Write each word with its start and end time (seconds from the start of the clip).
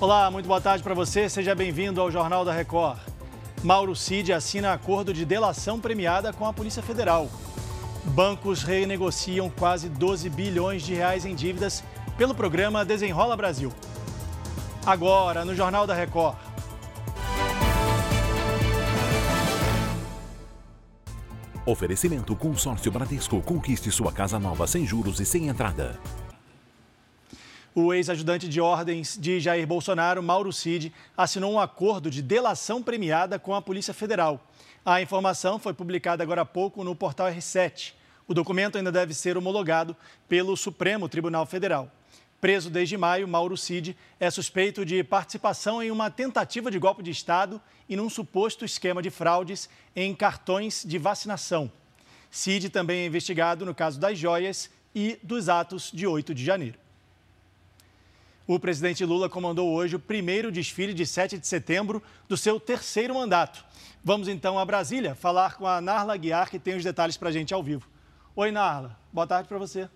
Olá, 0.00 0.30
muito 0.30 0.46
boa 0.46 0.60
tarde 0.60 0.80
para 0.80 0.94
você. 0.94 1.28
Seja 1.28 1.56
bem-vindo 1.56 2.00
ao 2.00 2.08
Jornal 2.08 2.44
da 2.44 2.52
Record. 2.52 3.00
Mauro 3.64 3.96
Cid 3.96 4.32
assina 4.32 4.72
acordo 4.72 5.12
de 5.12 5.24
delação 5.24 5.80
premiada 5.80 6.32
com 6.32 6.46
a 6.46 6.52
Polícia 6.52 6.80
Federal. 6.80 7.28
Bancos 8.04 8.62
renegociam 8.62 9.50
quase 9.50 9.88
12 9.88 10.30
bilhões 10.30 10.84
de 10.84 10.94
reais 10.94 11.26
em 11.26 11.34
dívidas 11.34 11.82
pelo 12.16 12.32
programa 12.32 12.84
Desenrola 12.84 13.36
Brasil. 13.36 13.72
Agora, 14.86 15.44
no 15.44 15.52
Jornal 15.52 15.84
da 15.84 15.94
Record. 15.94 16.36
Oferecimento 21.66 22.36
Consórcio 22.36 22.92
Bradesco. 22.92 23.42
Conquiste 23.42 23.90
sua 23.90 24.12
casa 24.12 24.38
nova 24.38 24.64
sem 24.68 24.86
juros 24.86 25.18
e 25.18 25.26
sem 25.26 25.48
entrada. 25.48 25.98
O 27.80 27.94
ex-ajudante 27.94 28.48
de 28.48 28.60
ordens 28.60 29.16
de 29.16 29.38
Jair 29.38 29.64
Bolsonaro, 29.64 30.20
Mauro 30.20 30.52
Cid, 30.52 30.92
assinou 31.16 31.52
um 31.52 31.60
acordo 31.60 32.10
de 32.10 32.20
delação 32.20 32.82
premiada 32.82 33.38
com 33.38 33.54
a 33.54 33.62
Polícia 33.62 33.94
Federal. 33.94 34.44
A 34.84 35.00
informação 35.00 35.60
foi 35.60 35.72
publicada 35.72 36.20
agora 36.20 36.40
há 36.40 36.44
pouco 36.44 36.82
no 36.82 36.96
portal 36.96 37.28
R7. 37.28 37.92
O 38.26 38.34
documento 38.34 38.76
ainda 38.76 38.90
deve 38.90 39.14
ser 39.14 39.36
homologado 39.36 39.96
pelo 40.28 40.56
Supremo 40.56 41.08
Tribunal 41.08 41.46
Federal. 41.46 41.88
Preso 42.40 42.68
desde 42.68 42.96
maio, 42.96 43.28
Mauro 43.28 43.56
Cid 43.56 43.96
é 44.18 44.28
suspeito 44.28 44.84
de 44.84 45.04
participação 45.04 45.80
em 45.80 45.92
uma 45.92 46.10
tentativa 46.10 46.72
de 46.72 46.80
golpe 46.80 47.00
de 47.00 47.12
Estado 47.12 47.62
e 47.88 47.94
num 47.94 48.10
suposto 48.10 48.64
esquema 48.64 49.00
de 49.00 49.08
fraudes 49.08 49.68
em 49.94 50.12
cartões 50.16 50.82
de 50.84 50.98
vacinação. 50.98 51.70
Cid 52.28 52.70
também 52.70 53.02
é 53.02 53.06
investigado 53.06 53.64
no 53.64 53.72
caso 53.72 54.00
das 54.00 54.18
joias 54.18 54.68
e 54.92 55.16
dos 55.22 55.48
atos 55.48 55.92
de 55.94 56.08
8 56.08 56.34
de 56.34 56.44
janeiro. 56.44 56.87
O 58.48 58.58
presidente 58.58 59.04
Lula 59.04 59.28
comandou 59.28 59.68
hoje 59.68 59.96
o 59.96 60.00
primeiro 60.00 60.50
desfile 60.50 60.94
de 60.94 61.04
7 61.04 61.36
de 61.36 61.46
setembro 61.46 62.02
do 62.26 62.34
seu 62.34 62.58
terceiro 62.58 63.14
mandato. 63.14 63.62
Vamos 64.02 64.26
então 64.26 64.58
a 64.58 64.64
Brasília 64.64 65.14
falar 65.14 65.58
com 65.58 65.66
a 65.66 65.82
Narla 65.82 66.16
Guiar, 66.16 66.48
que 66.48 66.58
tem 66.58 66.74
os 66.74 66.82
detalhes 66.82 67.18
para 67.18 67.28
a 67.28 67.32
gente 67.32 67.52
ao 67.52 67.62
vivo. 67.62 67.86
Oi, 68.34 68.50
Narla. 68.50 68.98
Boa 69.12 69.26
tarde 69.26 69.50
para 69.50 69.58
você. 69.58 69.86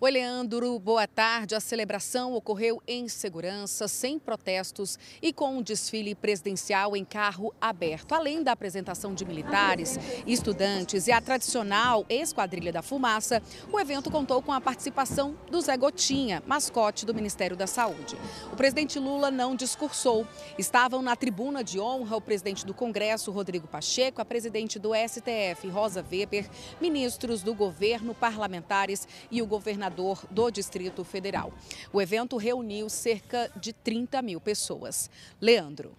Oi, 0.00 0.12
Leandro, 0.12 0.78
boa 0.78 1.08
tarde. 1.08 1.56
A 1.56 1.60
celebração 1.60 2.32
ocorreu 2.32 2.80
em 2.86 3.08
segurança, 3.08 3.88
sem 3.88 4.16
protestos 4.16 4.96
e 5.20 5.32
com 5.32 5.56
um 5.56 5.60
desfile 5.60 6.14
presidencial 6.14 6.96
em 6.96 7.04
carro 7.04 7.52
aberto. 7.60 8.12
Além 8.12 8.40
da 8.40 8.52
apresentação 8.52 9.12
de 9.12 9.24
militares, 9.24 9.98
estudantes 10.24 11.08
e 11.08 11.10
a 11.10 11.20
tradicional 11.20 12.06
Esquadrilha 12.08 12.70
da 12.70 12.80
Fumaça, 12.80 13.42
o 13.72 13.80
evento 13.80 14.08
contou 14.08 14.40
com 14.40 14.52
a 14.52 14.60
participação 14.60 15.36
do 15.50 15.60
Zé 15.60 15.76
Gotinha, 15.76 16.44
mascote 16.46 17.04
do 17.04 17.12
Ministério 17.12 17.56
da 17.56 17.66
Saúde. 17.66 18.16
O 18.52 18.56
presidente 18.56 19.00
Lula 19.00 19.32
não 19.32 19.56
discursou. 19.56 20.24
Estavam 20.56 21.02
na 21.02 21.16
tribuna 21.16 21.64
de 21.64 21.80
honra 21.80 22.16
o 22.16 22.20
presidente 22.20 22.64
do 22.64 22.72
Congresso, 22.72 23.32
Rodrigo 23.32 23.66
Pacheco, 23.66 24.22
a 24.22 24.24
presidente 24.24 24.78
do 24.78 24.92
STF, 24.94 25.66
Rosa 25.66 26.06
Weber, 26.08 26.48
ministros 26.80 27.42
do 27.42 27.52
governo, 27.52 28.14
parlamentares 28.14 29.08
e 29.28 29.42
o 29.42 29.46
governador 29.46 29.87
governador 29.88 30.20
do 30.30 30.50
Distrito 30.50 31.04
Federal. 31.04 31.52
O 31.92 32.00
evento 32.00 32.36
reuniu 32.36 32.88
cerca 32.88 33.50
de 33.56 33.72
30 33.72 34.20
mil 34.22 34.40
pessoas. 34.40 35.10
Leandro. 35.40 35.92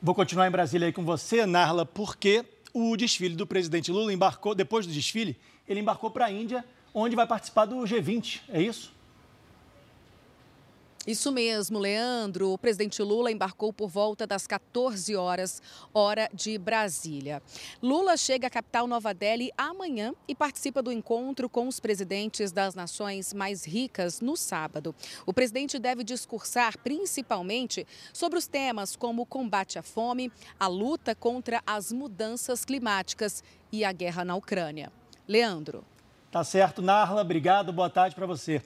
Vou 0.00 0.14
continuar 0.14 0.46
em 0.46 0.50
Brasília 0.50 0.86
aí 0.86 0.92
com 0.92 1.04
você, 1.04 1.46
Narla, 1.46 1.86
porque 1.86 2.44
o 2.72 2.96
desfile 2.96 3.34
do 3.34 3.46
presidente 3.46 3.90
Lula 3.90 4.12
embarcou, 4.12 4.54
depois 4.54 4.86
do 4.86 4.92
desfile, 4.92 5.36
ele 5.68 5.80
embarcou 5.80 6.10
para 6.10 6.26
a 6.26 6.30
Índia, 6.30 6.64
onde 6.92 7.16
vai 7.16 7.26
participar 7.26 7.66
do 7.66 7.76
G20, 7.76 8.40
é 8.48 8.60
isso? 8.60 8.92
Isso 11.04 11.32
mesmo, 11.32 11.80
Leandro. 11.80 12.52
O 12.52 12.58
presidente 12.58 13.02
Lula 13.02 13.32
embarcou 13.32 13.72
por 13.72 13.88
volta 13.88 14.24
das 14.24 14.46
14 14.46 15.16
horas, 15.16 15.60
hora 15.92 16.30
de 16.32 16.56
Brasília. 16.56 17.42
Lula 17.82 18.16
chega 18.16 18.46
à 18.46 18.50
capital 18.50 18.86
Nova 18.86 19.12
Delhi 19.12 19.50
amanhã 19.58 20.14
e 20.28 20.34
participa 20.34 20.80
do 20.80 20.92
encontro 20.92 21.48
com 21.48 21.66
os 21.66 21.80
presidentes 21.80 22.52
das 22.52 22.76
nações 22.76 23.34
mais 23.34 23.64
ricas 23.64 24.20
no 24.20 24.36
sábado. 24.36 24.94
O 25.26 25.32
presidente 25.32 25.76
deve 25.76 26.04
discursar 26.04 26.78
principalmente 26.78 27.84
sobre 28.12 28.38
os 28.38 28.46
temas 28.46 28.94
como 28.94 29.22
o 29.22 29.26
combate 29.26 29.80
à 29.80 29.82
fome, 29.82 30.30
a 30.58 30.68
luta 30.68 31.16
contra 31.16 31.60
as 31.66 31.90
mudanças 31.90 32.64
climáticas 32.64 33.42
e 33.72 33.84
a 33.84 33.90
guerra 33.90 34.24
na 34.24 34.36
Ucrânia. 34.36 34.92
Leandro. 35.26 35.84
Tá 36.32 36.42
certo, 36.42 36.80
Narla. 36.80 37.20
Obrigado. 37.20 37.74
Boa 37.74 37.90
tarde 37.90 38.16
para 38.16 38.24
você. 38.24 38.62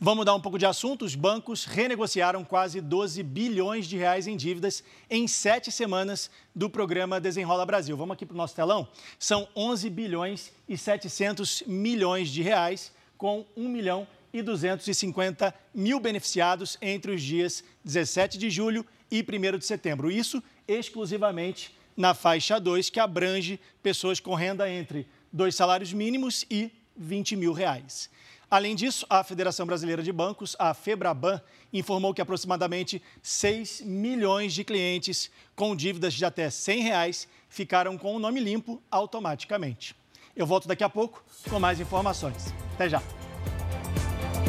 Vamos 0.00 0.22
mudar 0.22 0.34
um 0.34 0.40
pouco 0.40 0.58
de 0.58 0.66
assunto. 0.66 1.04
Os 1.04 1.14
bancos 1.14 1.64
renegociaram 1.64 2.42
quase 2.42 2.80
12 2.80 3.22
bilhões 3.22 3.86
de 3.86 3.96
reais 3.96 4.26
em 4.26 4.36
dívidas 4.36 4.82
em 5.08 5.28
sete 5.28 5.70
semanas 5.70 6.28
do 6.52 6.68
programa 6.68 7.20
Desenrola 7.20 7.64
Brasil. 7.64 7.96
Vamos 7.96 8.14
aqui 8.14 8.26
para 8.26 8.34
o 8.34 8.36
nosso 8.36 8.56
telão. 8.56 8.88
São 9.16 9.46
11 9.54 9.90
bilhões 9.90 10.52
e 10.68 10.76
700 10.76 11.62
milhões 11.68 12.30
de 12.30 12.42
reais, 12.42 12.92
com 13.16 13.46
1 13.56 13.68
milhão 13.68 14.08
e 14.32 14.42
250 14.42 15.54
mil 15.72 16.00
beneficiados 16.00 16.76
entre 16.82 17.12
os 17.12 17.22
dias 17.22 17.62
17 17.84 18.36
de 18.38 18.50
julho 18.50 18.84
e 19.08 19.22
1 19.22 19.58
de 19.58 19.66
setembro. 19.66 20.10
Isso 20.10 20.42
exclusivamente 20.66 21.78
na 21.96 22.12
faixa 22.12 22.58
2, 22.58 22.90
que 22.90 22.98
abrange 22.98 23.60
pessoas 23.80 24.18
com 24.18 24.34
renda 24.34 24.68
entre 24.68 25.06
dois 25.32 25.54
salários 25.54 25.92
mínimos 25.92 26.44
e 26.50 26.72
20 26.96 27.36
mil 27.36 27.52
reais. 27.52 28.10
Além 28.50 28.76
disso, 28.76 29.04
a 29.10 29.24
Federação 29.24 29.66
Brasileira 29.66 30.02
de 30.02 30.12
Bancos, 30.12 30.54
a 30.58 30.72
FEBRABAN, 30.74 31.40
informou 31.72 32.14
que 32.14 32.20
aproximadamente 32.20 33.02
6 33.22 33.80
milhões 33.80 34.52
de 34.52 34.62
clientes 34.62 35.30
com 35.56 35.74
dívidas 35.74 36.14
de 36.14 36.24
até 36.24 36.48
100 36.48 36.82
reais 36.82 37.28
ficaram 37.48 37.98
com 37.98 38.14
o 38.14 38.18
nome 38.18 38.40
limpo 38.40 38.82
automaticamente. 38.90 39.96
Eu 40.36 40.46
volto 40.46 40.68
daqui 40.68 40.84
a 40.84 40.88
pouco 40.88 41.24
com 41.48 41.58
mais 41.58 41.80
informações. 41.80 42.52
Até 42.74 42.88
já! 42.88 43.23